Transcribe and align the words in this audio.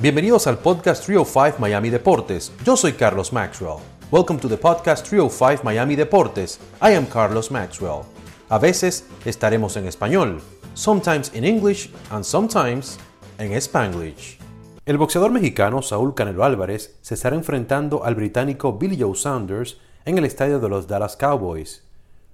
Bienvenidos 0.00 0.46
al 0.46 0.56
podcast 0.56 1.04
305 1.04 1.58
Miami 1.58 1.90
Deportes. 1.90 2.54
Yo 2.64 2.74
soy 2.74 2.94
Carlos 2.94 3.34
Maxwell. 3.34 3.80
Welcome 4.10 4.40
to 4.40 4.48
the 4.48 4.56
podcast 4.56 5.06
305 5.06 5.62
Miami 5.62 5.94
Deportes. 5.94 6.58
I 6.80 6.94
am 6.94 7.04
Carlos 7.04 7.50
Maxwell. 7.50 8.04
A 8.48 8.58
veces 8.58 9.06
estaremos 9.26 9.76
en 9.76 9.86
español, 9.86 10.40
sometimes 10.72 11.34
in 11.34 11.44
English 11.44 11.90
and 12.08 12.24
sometimes 12.24 12.98
en 13.36 13.52
Spanglish. 13.52 14.38
El 14.86 14.96
boxeador 14.96 15.32
mexicano 15.32 15.82
Saúl 15.82 16.14
Canelo 16.14 16.44
Álvarez 16.44 16.96
se 17.02 17.12
estará 17.12 17.36
enfrentando 17.36 18.02
al 18.02 18.14
británico 18.14 18.78
Billy 18.78 18.98
Joe 18.98 19.14
Saunders 19.14 19.76
en 20.06 20.16
el 20.16 20.24
estadio 20.24 20.60
de 20.60 20.70
los 20.70 20.88
Dallas 20.88 21.18
Cowboys. 21.18 21.84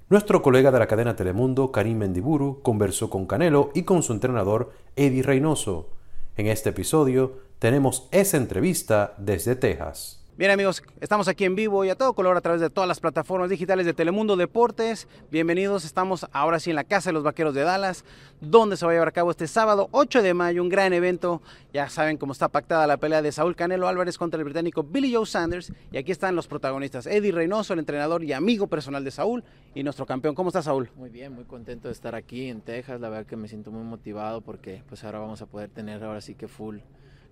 Nuestro 0.09 0.41
colega 0.41 0.71
de 0.71 0.79
la 0.79 0.87
cadena 0.87 1.17
Telemundo, 1.17 1.73
Karim 1.73 1.99
Mendiburu, 1.99 2.63
conversó 2.63 3.11
con 3.11 3.27
Canelo 3.27 3.73
y 3.75 3.83
con 3.83 4.05
su 4.05 4.13
entrenador 4.13 4.71
Eddie 4.95 5.25
Reynoso. 5.25 5.89
En 6.37 6.47
este 6.47 6.69
episodio 6.69 7.46
tenemos 7.59 8.09
esa 8.11 8.37
entrevista 8.37 9.15
desde 9.19 9.57
Texas. 9.57 10.23
Bien 10.39 10.51
amigos, 10.51 10.83
estamos 11.01 11.29
aquí 11.29 11.47
en 11.47 11.55
vivo 11.55 11.83
y 11.87 11.89
a 11.89 11.95
todo 11.95 12.13
color 12.13 12.37
a 12.37 12.43
través 12.43 12.61
de 12.61 12.69
todas 12.69 12.87
las 12.87 13.01
plataformas 13.01 13.49
digitales 13.49 13.87
de 13.87 13.95
Telemundo 13.95 14.37
Deportes. 14.37 15.09
Bienvenidos, 15.31 15.87
estamos 15.87 16.27
ahora 16.31 16.61
sí 16.61 16.69
en 16.69 16.77
la 16.77 16.85
Casa 16.85 17.09
de 17.09 17.15
los 17.15 17.23
Vaqueros 17.23 17.55
de 17.55 17.63
Dallas, 17.63 18.05
donde 18.43 18.77
se 18.77 18.85
va 18.85 18.93
a 18.93 18.95
llevar 18.97 19.09
a 19.09 19.13
cabo 19.13 19.31
este 19.31 19.47
sábado 19.47 19.89
8 19.93 20.23
de 20.23 20.35
mayo, 20.35 20.63
un 20.63 20.69
gran 20.69 20.93
evento. 20.93 21.41
Ya 21.73 21.89
saben 21.89 22.19
cómo 22.19 22.33
está 22.33 22.49
pactada 22.49 22.87
la 22.87 22.99
pelea 22.99 23.23
de 23.23 23.33
Saúl 23.33 23.57
Canelo 23.57 23.89
Álvarez 23.89 24.19
contra 24.19 24.37
el 24.37 24.45
británico 24.45 24.83
Billy 24.83 25.15
Joe 25.15 25.25
Sanders. 25.25 25.73
Y 25.91 25.97
aquí 25.97 26.13
están 26.13 26.37
los 26.37 26.47
protagonistas, 26.47 27.07
Eddie 27.07 27.33
Reynoso, 27.33 27.73
el 27.73 27.79
entrenador 27.79 28.23
y 28.23 28.35
amigo 28.35 28.67
personal 28.67 29.05
de 29.05 29.13
Saúl, 29.13 29.43
y 29.75 29.83
nuestro 29.85 30.05
campeón. 30.05 30.35
¿Cómo 30.35 30.51
está 30.51 30.61
Saúl? 30.61 30.91
Muy 30.97 31.09
bien, 31.09 31.33
muy 31.33 31.45
contento 31.45 31.89
de 31.89 31.93
estar 31.93 32.15
aquí 32.15 32.51
en 32.51 32.61
Texas. 32.61 33.01
La 33.01 33.09
verdad 33.09 33.25
que 33.25 33.37
me 33.37 33.49
siento 33.49 33.71
muy 33.71 33.85
motivado 33.85 34.43
porque 34.43 34.83
pues 34.87 35.03
ahora 35.03 35.21
vamos 35.21 35.41
a 35.41 35.47
poder 35.47 35.71
tener 35.71 36.05
ahora 36.05 36.21
sí 36.21 36.35
que 36.35 36.47
full 36.47 36.81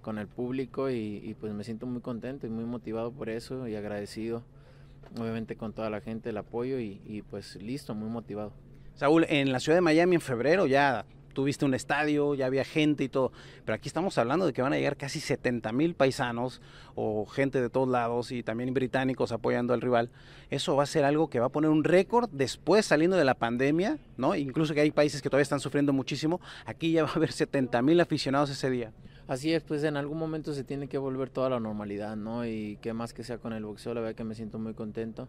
con 0.04 0.18
el 0.18 0.28
público 0.28 0.90
y, 0.90 1.34
pues 1.40 1.52
me 1.54 1.64
siento 1.64 1.86
muy 1.86 2.02
contento 2.02 2.46
y 2.46 2.50
muy 2.50 2.64
motivado 2.64 3.10
por 3.10 3.30
eso 3.30 3.66
y 3.66 3.74
agradecido 3.74 4.44
obviamente 5.18 5.56
con 5.56 5.72
toda 5.72 5.90
la 5.90 6.00
gente 6.00 6.30
el 6.30 6.36
apoyo 6.36 6.78
y, 6.78 7.24
pues 7.30 7.56
listo, 7.56 7.94
muy 7.94 8.08
motivado. 8.08 8.52
Saúl, 8.94 9.26
en 9.28 9.50
la 9.50 9.60
ciudad 9.60 9.76
de 9.78 9.82
Miami 9.82 10.16
en 10.16 10.20
febrero 10.20 10.66
ya 10.66 11.04
tuviste 11.32 11.64
un 11.64 11.74
estadio, 11.74 12.34
ya 12.34 12.46
había 12.46 12.64
gente 12.64 13.02
y 13.02 13.08
todo, 13.08 13.32
pero 13.64 13.74
aquí 13.74 13.88
estamos 13.88 14.16
hablando 14.18 14.46
de 14.46 14.52
que 14.52 14.62
van 14.62 14.72
a 14.72 14.76
llegar 14.76 14.96
casi 14.96 15.18
70 15.18 15.72
mil 15.72 15.94
paisanos 15.94 16.60
o 16.94 17.26
gente 17.26 17.60
de 17.60 17.70
todos 17.70 17.88
lados 17.88 18.30
y 18.30 18.42
también 18.42 18.72
británicos 18.72 19.32
apoyando 19.32 19.74
al 19.74 19.80
rival. 19.80 20.10
Eso 20.50 20.76
va 20.76 20.84
a 20.84 20.86
ser 20.86 21.04
algo 21.04 21.28
que 21.28 21.40
va 21.40 21.46
a 21.46 21.48
poner 21.48 21.70
un 21.70 21.82
récord 21.82 22.30
después 22.30 22.86
saliendo 22.86 23.16
de 23.16 23.24
la 23.24 23.34
pandemia, 23.34 23.98
¿no? 24.16 24.36
Incluso 24.36 24.74
que 24.74 24.80
hay 24.80 24.90
países 24.92 25.22
que 25.22 25.28
todavía 25.28 25.42
están 25.42 25.60
sufriendo 25.60 25.92
muchísimo, 25.92 26.40
aquí 26.66 26.92
ya 26.92 27.04
va 27.04 27.10
a 27.10 27.14
haber 27.14 27.32
70 27.32 27.82
mil 27.82 28.00
aficionados 28.00 28.50
ese 28.50 28.70
día. 28.70 28.92
Así 29.26 29.54
es, 29.54 29.62
pues 29.62 29.82
en 29.84 29.96
algún 29.96 30.18
momento 30.18 30.52
se 30.52 30.64
tiene 30.64 30.86
que 30.86 30.98
volver 30.98 31.30
toda 31.30 31.48
la 31.48 31.58
normalidad, 31.58 32.14
¿no? 32.14 32.46
Y 32.46 32.78
qué 32.82 32.92
más 32.92 33.14
que 33.14 33.24
sea 33.24 33.38
con 33.38 33.54
el 33.54 33.64
boxeo, 33.64 33.94
la 33.94 34.00
verdad 34.00 34.14
que 34.14 34.24
me 34.24 34.34
siento 34.34 34.58
muy 34.58 34.74
contento 34.74 35.28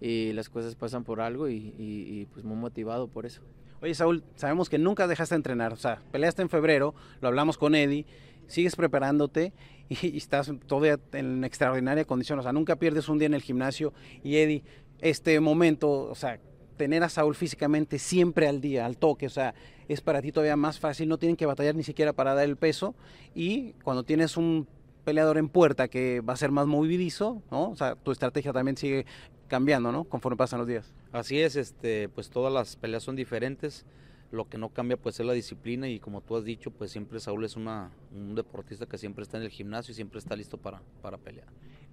y 0.00 0.32
las 0.32 0.48
cosas 0.48 0.74
pasan 0.74 1.04
por 1.04 1.20
algo 1.20 1.48
y, 1.48 2.26
pues 2.32 2.44
muy 2.44 2.56
motivado 2.56 3.08
por 3.08 3.26
eso. 3.26 3.42
Oye 3.80 3.94
Saúl, 3.94 4.24
sabemos 4.34 4.68
que 4.68 4.78
nunca 4.78 5.06
dejaste 5.06 5.36
de 5.36 5.38
entrenar, 5.38 5.72
o 5.72 5.76
sea, 5.76 6.02
peleaste 6.10 6.42
en 6.42 6.48
febrero, 6.48 6.96
lo 7.20 7.28
hablamos 7.28 7.58
con 7.58 7.76
Eddie, 7.76 8.06
sigues 8.48 8.74
preparándote 8.74 9.52
y, 9.88 10.16
estás 10.16 10.52
todavía 10.66 10.98
en 11.12 11.44
extraordinaria 11.44 12.04
condición, 12.04 12.40
o 12.40 12.42
sea, 12.42 12.52
nunca 12.52 12.74
pierdes 12.74 13.08
un 13.08 13.18
día 13.18 13.26
en 13.26 13.34
el 13.34 13.42
gimnasio 13.42 13.92
y 14.24 14.36
Eddie, 14.36 14.64
este 15.00 15.38
momento, 15.38 15.88
o 15.88 16.14
sea, 16.16 16.40
tener 16.78 17.02
a 17.02 17.10
Saúl 17.10 17.34
físicamente 17.34 17.98
siempre 17.98 18.48
al 18.48 18.62
día, 18.62 18.86
al 18.86 18.96
toque, 18.96 19.26
o 19.26 19.30
sea, 19.30 19.54
es 19.88 20.00
para 20.00 20.22
ti 20.22 20.32
todavía 20.32 20.56
más 20.56 20.78
fácil, 20.80 21.08
no 21.08 21.18
tienen 21.18 21.36
que 21.36 21.44
batallar 21.44 21.74
ni 21.74 21.82
siquiera 21.82 22.14
para 22.14 22.34
dar 22.34 22.46
el 22.46 22.56
peso 22.56 22.94
y 23.34 23.72
cuando 23.84 24.04
tienes 24.04 24.38
un 24.38 24.66
peleador 25.04 25.36
en 25.36 25.48
puerta 25.48 25.88
que 25.88 26.20
va 26.20 26.32
a 26.32 26.36
ser 26.36 26.50
más 26.50 26.66
movidizo, 26.66 27.42
¿no? 27.50 27.70
O 27.70 27.76
sea, 27.76 27.94
tu 27.96 28.12
estrategia 28.12 28.52
también 28.52 28.76
sigue 28.76 29.04
cambiando, 29.48 29.92
¿no? 29.92 30.04
Conforme 30.04 30.36
pasan 30.36 30.60
los 30.60 30.68
días. 30.68 30.94
Así 31.12 31.40
es, 31.40 31.56
este, 31.56 32.08
pues 32.08 32.30
todas 32.30 32.52
las 32.52 32.76
peleas 32.76 33.02
son 33.02 33.16
diferentes. 33.16 33.84
Lo 34.30 34.48
que 34.48 34.58
no 34.58 34.68
cambia 34.68 34.96
pues 34.96 35.18
es 35.20 35.26
la 35.26 35.32
disciplina 35.32 35.88
y 35.88 36.00
como 36.00 36.20
tú 36.20 36.36
has 36.36 36.44
dicho, 36.44 36.70
pues 36.70 36.90
siempre 36.90 37.18
Saúl 37.20 37.44
es 37.44 37.56
una, 37.56 37.90
un 38.14 38.34
deportista 38.34 38.86
que 38.86 38.98
siempre 38.98 39.22
está 39.22 39.38
en 39.38 39.44
el 39.44 39.50
gimnasio 39.50 39.92
y 39.92 39.94
siempre 39.94 40.18
está 40.18 40.36
listo 40.36 40.58
para, 40.58 40.82
para 41.00 41.16
pelear. 41.16 41.48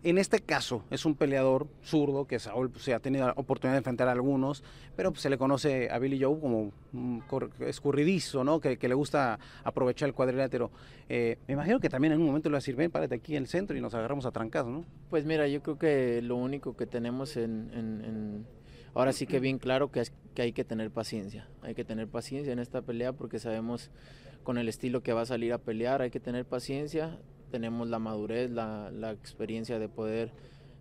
En 0.05 0.19
este 0.19 0.39
caso 0.39 0.83
es 0.91 1.03
un 1.03 1.15
peleador 1.15 1.67
zurdo 1.83 2.27
que 2.27 2.37
Saúl 2.37 2.69
pues, 2.69 2.87
ha 2.89 2.99
tenido 2.99 3.25
la 3.25 3.33
oportunidad 3.37 3.73
de 3.73 3.79
enfrentar 3.79 4.07
a 4.07 4.11
algunos, 4.11 4.63
pero 4.95 5.09
pues, 5.09 5.23
se 5.23 5.31
le 5.31 5.37
conoce 5.39 5.89
a 5.89 5.97
Billy 5.97 6.21
Joe 6.21 6.39
como 6.39 6.71
un 6.93 7.23
escurridizo, 7.61 8.43
¿no? 8.43 8.59
Que, 8.59 8.77
le 8.79 8.93
gusta 8.93 9.39
aprovechar 9.63 10.07
el 10.07 10.13
cuadrilátero. 10.13 10.69
Eh, 11.09 11.39
me 11.47 11.55
imagino 11.55 11.79
que 11.79 11.89
también 11.89 12.13
en 12.13 12.19
un 12.19 12.27
momento 12.27 12.49
le 12.49 12.53
va 12.53 12.57
a 12.57 12.61
decir, 12.61 12.75
ven, 12.75 12.91
párate 12.91 13.15
aquí 13.15 13.35
en 13.35 13.41
el 13.41 13.47
centro 13.47 13.75
y 13.75 13.81
nos 13.81 13.95
agarramos 13.95 14.27
a 14.27 14.31
trancas, 14.31 14.67
¿no? 14.67 14.85
Pues 15.09 15.25
mira, 15.25 15.47
yo 15.47 15.63
creo 15.63 15.79
que 15.79 16.21
lo 16.21 16.35
único 16.35 16.77
que 16.77 16.85
tenemos 16.85 17.35
en, 17.35 18.45
ahora 18.95 19.13
sí 19.13 19.27
que 19.27 19.39
bien 19.39 19.59
claro 19.59 19.91
que, 19.91 19.99
es, 19.99 20.11
que 20.33 20.41
hay 20.41 20.53
que 20.53 20.63
tener 20.63 20.89
paciencia. 20.89 21.47
Hay 21.61 21.75
que 21.75 21.85
tener 21.85 22.07
paciencia 22.07 22.51
en 22.51 22.59
esta 22.59 22.81
pelea 22.81 23.13
porque 23.13 23.37
sabemos 23.37 23.91
con 24.43 24.57
el 24.57 24.67
estilo 24.67 25.03
que 25.03 25.13
va 25.13 25.21
a 25.21 25.25
salir 25.25 25.53
a 25.53 25.59
pelear, 25.59 26.01
hay 26.01 26.09
que 26.09 26.19
tener 26.19 26.45
paciencia, 26.45 27.19
tenemos 27.51 27.87
la 27.87 27.99
madurez, 27.99 28.49
la, 28.49 28.91
la 28.91 29.11
experiencia 29.11 29.79
de 29.79 29.89
poder 29.89 30.31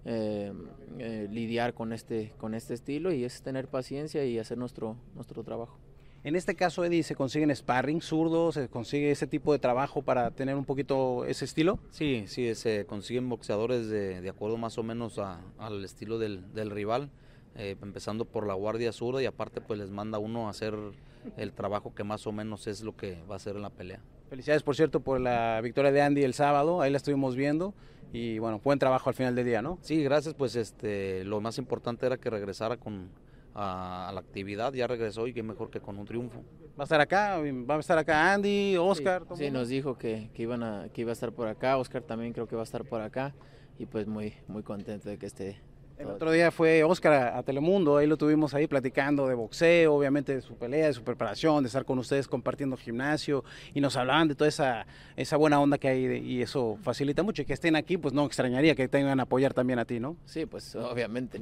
eh, 0.06 0.52
eh, 0.98 1.28
lidiar 1.30 1.72
con 1.72 1.94
este, 1.94 2.34
con 2.36 2.54
este 2.54 2.74
estilo 2.74 3.10
y 3.10 3.24
es 3.24 3.40
tener 3.40 3.68
paciencia 3.68 4.22
y 4.26 4.38
hacer 4.38 4.58
nuestro, 4.58 4.96
nuestro 5.14 5.42
trabajo. 5.42 5.78
En 6.24 6.36
este 6.36 6.54
caso, 6.54 6.84
Eddie, 6.84 7.02
¿se 7.02 7.14
consiguen 7.14 7.54
sparring 7.54 8.02
zurdos? 8.02 8.54
¿Se 8.54 8.68
consigue 8.68 9.10
ese 9.10 9.26
tipo 9.26 9.52
de 9.52 9.58
trabajo 9.58 10.02
para 10.02 10.30
tener 10.30 10.56
un 10.56 10.66
poquito 10.66 11.24
ese 11.24 11.46
estilo? 11.46 11.78
Sí, 11.90 12.24
sí, 12.26 12.54
se 12.54 12.84
consiguen 12.84 13.28
boxeadores 13.28 13.88
de, 13.88 14.20
de 14.20 14.28
acuerdo 14.28 14.58
más 14.58 14.76
o 14.76 14.82
menos 14.82 15.18
al 15.18 15.84
estilo 15.84 16.18
del, 16.18 16.52
del 16.54 16.70
rival, 16.70 17.10
eh, 17.56 17.76
empezando 17.80 18.24
por 18.24 18.46
la 18.46 18.54
guardia 18.54 18.92
zurda 18.92 19.22
y 19.22 19.26
aparte 19.26 19.60
pues 19.60 19.78
les 19.78 19.90
manda 19.90 20.18
uno 20.18 20.48
a 20.48 20.50
hacer 20.50 20.74
el 21.36 21.52
trabajo 21.52 21.94
que 21.94 22.04
más 22.04 22.26
o 22.26 22.32
menos 22.32 22.66
es 22.66 22.82
lo 22.82 22.96
que 22.96 23.22
va 23.30 23.34
a 23.34 23.36
hacer 23.36 23.56
en 23.56 23.62
la 23.62 23.70
pelea. 23.70 24.00
Felicidades, 24.28 24.62
por 24.62 24.74
cierto, 24.74 25.00
por 25.00 25.20
la 25.20 25.60
victoria 25.60 25.92
de 25.92 26.02
Andy 26.02 26.22
el 26.22 26.34
sábado, 26.34 26.80
ahí 26.80 26.90
la 26.90 26.96
estuvimos 26.96 27.36
viendo 27.36 27.74
y 28.12 28.38
bueno, 28.38 28.60
buen 28.62 28.78
trabajo 28.78 29.08
al 29.08 29.14
final 29.14 29.34
del 29.34 29.44
día, 29.44 29.62
¿no? 29.62 29.78
Sí, 29.82 30.02
gracias, 30.02 30.34
pues 30.34 30.56
este, 30.56 31.24
lo 31.24 31.40
más 31.40 31.58
importante 31.58 32.06
era 32.06 32.16
que 32.16 32.30
regresara 32.30 32.76
con 32.76 33.10
a, 33.54 34.10
la 34.12 34.20
actividad, 34.20 34.72
ya 34.72 34.86
regresó 34.86 35.26
y 35.26 35.32
qué 35.32 35.42
mejor 35.42 35.70
que 35.70 35.80
con 35.80 35.98
un 35.98 36.06
triunfo. 36.06 36.42
¿Va 36.78 36.82
a 36.82 36.84
estar 36.84 37.00
acá? 37.00 37.38
¿Va 37.38 37.76
a 37.76 37.78
estar 37.78 37.98
acá 37.98 38.32
Andy, 38.32 38.76
Oscar? 38.76 39.24
Sí, 39.36 39.50
nos 39.50 39.68
dijo 39.68 39.96
que, 39.96 40.30
que, 40.34 40.42
iban 40.42 40.62
a, 40.62 40.88
que 40.92 41.02
iba 41.02 41.10
a 41.10 41.12
estar 41.12 41.32
por 41.32 41.46
acá, 41.46 41.76
Oscar 41.76 42.02
también 42.02 42.32
creo 42.32 42.48
que 42.48 42.56
va 42.56 42.62
a 42.62 42.64
estar 42.64 42.84
por 42.84 43.00
acá 43.00 43.34
y 43.78 43.86
pues 43.86 44.06
muy, 44.06 44.34
muy 44.48 44.62
contento 44.62 45.08
de 45.08 45.18
que 45.18 45.26
esté 45.26 45.60
el 45.98 46.08
otro 46.08 46.32
día 46.32 46.50
fue 46.50 46.82
Oscar 46.82 47.36
a, 47.36 47.42
Telemundo, 47.42 47.96
ahí 47.96 48.06
lo 48.06 48.16
tuvimos 48.16 48.52
ahí 48.54 48.66
platicando 48.66 49.28
de 49.28 49.34
boxeo, 49.34 49.94
obviamente 49.94 50.34
de 50.34 50.40
su 50.40 50.56
pelea, 50.56 50.86
de 50.86 50.92
su 50.92 51.04
preparación, 51.04 51.62
de 51.62 51.68
estar 51.68 51.84
con 51.84 51.98
ustedes 51.98 52.26
compartiendo 52.26 52.76
gimnasio 52.76 53.44
y 53.74 53.80
nos 53.80 53.96
hablaban 53.96 54.28
de 54.28 54.34
toda 54.34 54.48
esa, 54.48 54.86
esa 55.16 55.36
buena 55.36 55.60
onda 55.60 55.78
que 55.78 55.88
hay 55.88 56.04
y 56.18 56.42
eso 56.42 56.78
facilita 56.82 57.22
mucho. 57.22 57.42
Y 57.42 57.44
que 57.44 57.52
estén 57.52 57.76
aquí, 57.76 57.96
pues 57.96 58.12
no 58.12 58.26
extrañaría 58.26 58.74
que 58.74 58.88
tengan 58.88 59.20
a 59.20 59.24
apoyar 59.24 59.54
también 59.54 59.78
a 59.78 59.84
ti, 59.84 60.00
¿no? 60.00 60.16
Sí, 60.24 60.46
pues 60.46 60.74
obviamente 60.74 61.40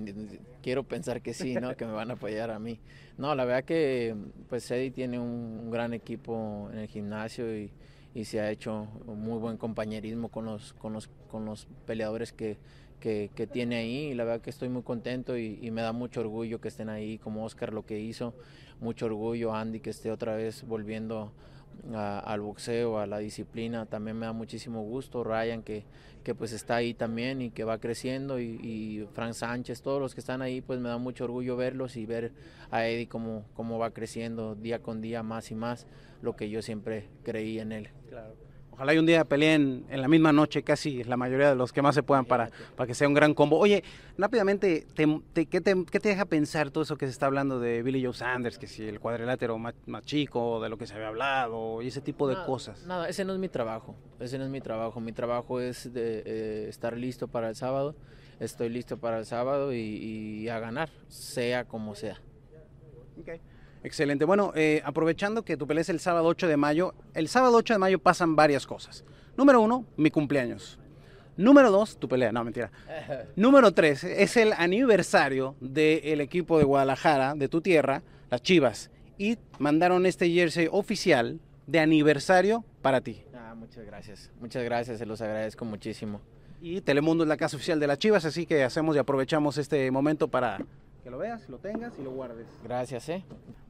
quiero 0.63 0.85
pensar 0.85 1.23
que 1.23 1.33
sí, 1.33 1.55
¿no? 1.55 1.75
que 1.77 1.87
me 1.87 1.93
van 1.93 2.11
a 2.11 2.15
apoyar 2.15 2.51
a 2.51 2.59
mí. 2.59 2.79
No, 3.19 3.35
la 3.35 3.45
verdad 3.45 3.65
que 3.65 4.15
pues 4.49 4.71
Eddie 4.71 4.91
tiene 4.91 5.19
un, 5.19 5.71
gran 5.71 5.95
equipo 5.95 6.69
en 6.73 6.79
el 6.79 6.89
gimnasio 6.89 7.57
y, 7.57 7.73
y 8.15 8.25
se 8.25 8.41
ha 8.41 8.51
hecho 8.51 8.87
muy 9.07 9.39
buen 9.39 9.57
compañerismo 9.57 10.29
con 10.29 10.45
los, 10.45 10.73
con 10.75 10.93
los, 10.93 11.09
con 11.31 11.45
los 11.45 11.67
peleadores 11.87 12.33
que 12.33 12.59
que, 13.03 13.49
tiene 13.53 13.77
ahí. 13.77 13.97
Y 14.11 14.15
la 14.15 14.25
verdad 14.25 14.41
que 14.41 14.51
estoy 14.51 14.69
muy 14.69 14.83
contento 14.83 15.37
y, 15.37 15.71
me 15.71 15.83
da 15.83 15.93
mucho 15.93 16.21
orgullo 16.21 16.61
que 16.61 16.69
estén 16.69 16.89
ahí 16.89 17.19
como 17.19 17.45
Oscar 17.45 17.73
lo 17.73 17.85
que 17.85 17.99
hizo, 17.99 18.35
mucho 18.81 19.07
orgullo 19.07 19.55
Andy 19.55 19.81
que 19.81 19.91
esté 19.91 20.11
otra 20.11 20.37
vez 20.37 20.67
volviendo 20.67 21.33
al 21.95 22.41
boxeo, 22.41 22.99
a 22.99 23.07
la 23.07 23.19
disciplina, 23.19 23.87
también 23.87 24.19
me 24.19 24.27
da 24.27 24.33
muchísimo 24.33 24.83
gusto, 24.83 25.25
Ryan 25.25 25.63
que, 25.63 25.85
que 26.23 26.35
pues 26.35 26.53
está 26.53 26.77
ahí 26.77 26.95
también 26.95 27.43
y 27.43 27.51
que 27.51 27.65
va 27.65 27.79
creciendo 27.79 28.39
y, 28.39 28.59
y, 28.63 29.09
Frank 29.13 29.35
Sánchez, 29.35 29.83
todos 29.83 30.01
los 30.01 30.15
que 30.15 30.21
están 30.21 30.43
ahí 30.43 30.61
pues 30.61 30.81
me 30.81 30.89
da 30.89 30.99
mucho 30.99 31.25
orgullo 31.25 31.57
verlos 31.57 31.97
y 31.97 32.07
ver 32.07 32.33
a 32.71 32.87
Eddie 32.87 33.09
cómo, 33.09 33.45
cómo 33.55 33.79
va 33.79 33.91
creciendo 33.91 34.55
día 34.55 34.81
con 34.81 35.01
día 35.01 35.23
más 35.23 35.51
y 35.51 35.55
más 35.55 35.87
lo 36.23 36.37
que 36.37 36.49
yo 36.49 36.63
siempre 36.63 37.09
creí 37.25 37.59
en 37.59 37.73
él. 37.73 37.89
Claro. 38.09 38.35
Ojalá 38.73 38.95
y 38.95 38.99
un 38.99 39.05
día 39.05 39.25
peleen 39.25 39.85
en 39.91 40.01
la 40.01 40.09
misma 40.09 40.33
noche 40.33 40.63
casi 40.63 41.05
la 41.05 41.19
mayoría 41.19 41.51
de 41.51 41.55
los 41.55 41.73
que 41.73 41.83
más 41.83 41.95
se 41.95 42.03
puedan 42.03 42.25
para, 42.25 42.51
para 42.75 42.87
que 42.87 42.95
sea 42.95 43.07
un 43.07 43.13
gran 43.13 43.35
combo. 43.35 43.59
Oye, 43.59 43.85
rápidamente, 44.17 44.87
¿qué, 44.95 45.61
te, 45.61 46.09
deja 46.09 46.25
pensar 46.25 46.71
todo 46.71 46.83
eso 46.83 46.97
que 46.97 47.05
se 47.07 47.13
está 47.13 47.27
hablando 47.27 47.61
de 47.61 47.83
Billy 47.83 48.03
Joe 48.03 48.15
Sanders? 48.15 48.59
Que 48.59 48.67
si 48.67 48.89
el 48.89 48.99
cuadrilátero 48.99 49.59
más, 49.59 49.75
chico, 50.05 50.61
de 50.63 50.71
lo 50.71 50.79
que 50.79 50.87
se 50.87 50.95
había 50.95 51.09
hablado 51.09 51.83
y 51.83 51.89
ese 51.89 52.01
tipo 52.01 52.27
de 52.27 52.37
cosas. 52.47 52.87
Nada, 52.87 53.09
ese 53.11 53.27
no 53.27 53.35
es 53.35 53.39
mi 53.39 53.51
trabajo. 53.51 53.95
Ese 54.19 54.39
no 54.39 54.45
es 54.45 54.51
mi 54.51 54.63
trabajo. 54.63 55.01
Mi 55.01 55.13
trabajo 55.13 55.61
es 55.61 55.93
de, 55.93 56.23
eh, 56.25 56.67
estar 56.69 56.97
listo 56.97 57.29
para 57.29 57.51
el 57.51 57.57
sábado. 57.57 57.95
Estoy 58.41 58.71
listo 58.71 58.97
para 58.97 59.19
el 59.19 59.27
sábado 59.27 59.75
y, 59.75 60.49
a 60.49 60.59
ganar, 60.59 60.89
sea 61.09 61.67
como 61.67 61.95
sea. 61.95 62.19
Okay. 63.21 63.41
Excelente. 63.85 64.25
Bueno, 64.25 64.53
eh, 64.55 64.81
aprovechando 64.85 65.45
que 65.45 65.57
tu 65.57 65.67
pelea 65.67 65.83
es 65.83 65.89
el 65.89 66.01
sábado 66.01 66.27
8 66.27 66.47
de 66.47 66.57
mayo, 66.57 66.95
el 67.15 67.29
sábado 67.29 67.57
8 67.57 67.75
de 67.75 67.79
mayo 67.79 67.99
pasan 67.99 68.37
varias 68.37 68.67
cosas. 68.67 69.05
Número 69.37 69.61
uno, 69.61 69.87
mi 69.97 70.11
cumpleaños. 70.11 70.79
Número 71.37 71.71
dos, 71.71 71.97
tu 71.97 72.09
pelea, 72.09 72.31
no, 72.31 72.45
mentira. 72.45 72.71
Número 73.37 73.73
tres, 73.73 74.05
es 74.05 74.37
el 74.37 74.53
aniversario 74.53 75.57
del 75.61 76.21
equipo 76.21 76.59
de 76.59 76.65
Guadalajara, 76.65 77.35
de 77.35 77.49
tu 77.49 77.63
tierra, 77.63 78.03
las 78.31 78.43
Chivas. 78.43 78.91
Y 79.17 79.39
mandaron 79.59 80.05
este 80.05 80.31
jersey 80.31 80.69
oficial 80.71 81.41
de 81.67 81.81
aniversario 81.81 82.65
para 82.83 83.01
ti. 83.01 83.23
Ah, 83.35 83.55
muchas 83.57 83.87
gracias, 83.87 84.31
muchas 84.41 84.63
gracias, 84.63 84.99
se 84.99 85.07
los 85.07 85.23
agradezco 85.23 85.65
muchísimo. 85.65 86.21
Y 86.61 86.83
Telemundo 86.83 87.25
es 87.25 87.29
la 87.29 87.37
casa 87.37 87.57
oficial 87.57 87.81
de 87.81 87.87
las 87.87 87.99
Chivas, 87.99 88.25
así 88.27 88.45
que 88.45 88.63
hacemos 88.63 88.95
y 88.95 88.99
aprovechamos 88.99 89.57
este 89.57 89.91
momento 89.91 90.29
para 90.29 90.59
que 91.03 91.11
lo 91.11 91.19
veas, 91.19 91.49
lo 91.49 91.59
tengas 91.59 91.93
y 91.99 92.03
lo 92.03 92.11
guardes. 92.13 92.47
Gracias, 92.63 93.09
¿eh? 93.09 93.25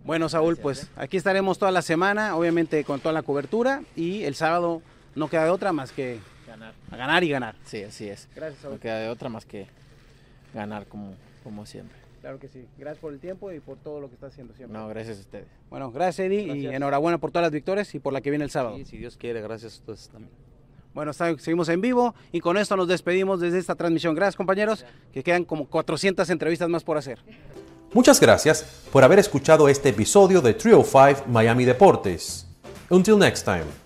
Bueno, 0.05 0.29
Saúl, 0.29 0.57
pues 0.57 0.91
aquí 0.97 1.17
estaremos 1.17 1.59
toda 1.59 1.71
la 1.71 1.83
semana, 1.83 2.37
obviamente 2.37 2.85
con 2.85 3.01
toda 3.01 3.13
la 3.13 3.23
cobertura 3.23 3.83
y 3.97 4.25
el 4.25 4.35
sábado 4.35 4.83
no 5.15 5.29
queda 5.29 5.45
de 5.45 5.51
otra 5.51 5.73
más 5.73 5.93
que 5.93 6.19
Ganar. 6.47 6.75
a 6.91 6.97
ganar 6.97 7.25
y 7.25 7.29
ganar. 7.31 7.55
Sí, 7.65 7.83
así 7.83 8.09
es. 8.09 8.29
Gracias, 8.35 8.61
Saúl. 8.63 8.75
No 8.75 8.81
queda 8.81 8.99
de 8.99 9.09
otra 9.09 9.29
más 9.29 9.47
que 9.47 9.67
ganar 10.53 10.87
como, 10.87 11.15
como 11.45 11.65
siempre. 11.67 11.97
Claro 12.21 12.39
que 12.39 12.49
sí. 12.49 12.67
Gracias 12.79 12.99
por 13.01 13.13
el 13.13 13.19
tiempo 13.19 13.51
y 13.53 13.61
por 13.61 13.79
todo 13.79 14.01
lo 14.01 14.09
que 14.09 14.15
estás 14.15 14.33
haciendo 14.33 14.55
siempre. 14.55 14.79
No, 14.79 14.87
gracias 14.89 15.19
a 15.19 15.21
ustedes. 15.23 15.47
Bueno, 15.71 15.91
gracias 15.91 16.27
Eddie 16.27 16.57
y 16.57 16.67
enhorabuena 16.67 17.19
por 17.19 17.31
todas 17.33 17.45
las 17.45 17.53
victorias 17.53 17.93
y 17.95 17.99
por 17.99 18.13
la 18.13 18.21
que 18.21 18.31
viene 18.31 18.45
el 18.45 18.51
sábado. 18.51 18.77
Sí, 18.77 18.85
si 18.85 18.97
Dios 18.99 19.17
quiere, 19.17 19.41
gracias 19.41 19.75
a 19.75 19.79
ustedes 19.79 20.09
también. 20.09 20.33
Bueno, 20.95 21.13
seguimos 21.13 21.69
en 21.69 21.81
vivo 21.81 22.15
y 22.33 22.41
con 22.41 22.57
esto 22.57 22.77
nos 22.77 22.89
despedimos 22.89 23.41
desde 23.41 23.59
esta 23.59 23.75
transmisión. 23.75 24.15
Gracias 24.15 24.37
compañeros, 24.37 24.85
que 25.13 25.23
quedan 25.23 25.45
como 25.45 25.67
400 25.67 26.29
entrevistas 26.31 26.69
más 26.69 26.85
por 26.85 26.99
hacer. 26.99 27.19
Muchas 27.93 28.21
gracias 28.21 28.65
por 28.91 29.05
haber 29.05 29.19
escuchado 29.19 29.69
este 29.69 29.91
episodio 29.91 30.41
de 30.41 30.55
Trio 30.55 30.83
5 30.83 31.25
Miami 31.29 31.65
Deportes. 31.65 32.47
Until 32.89 33.19
next 33.19 33.45
time. 33.45 33.82